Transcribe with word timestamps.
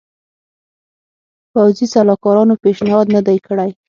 پوځي 1.51 1.85
سلاکارانو 1.93 2.55
پېشنهاد 2.63 3.07
نه 3.15 3.21
دی 3.27 3.37
کړی. 3.47 3.69